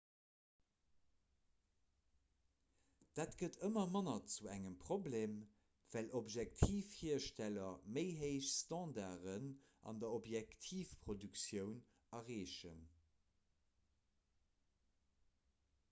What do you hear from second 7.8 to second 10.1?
méi héich standarden an